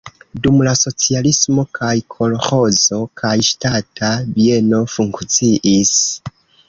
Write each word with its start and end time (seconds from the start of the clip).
Dum 0.45 0.55
la 0.67 0.71
socialismo 0.79 1.65
kaj 1.79 1.91
kolĥozo, 2.15 3.01
kaj 3.23 3.35
ŝtata 3.51 4.11
bieno 4.39 4.81
funkciis. 4.95 5.93